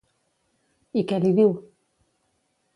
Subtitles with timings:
[1.01, 1.55] I què li diu?